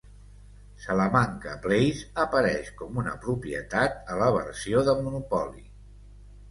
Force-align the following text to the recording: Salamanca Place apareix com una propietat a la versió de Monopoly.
Salamanca 0.85 1.53
Place 1.67 2.07
apareix 2.23 2.73
com 2.81 2.99
una 3.03 3.15
propietat 3.27 4.03
a 4.15 4.19
la 4.25 4.35
versió 4.41 4.87
de 4.91 4.99
Monopoly. 5.05 5.67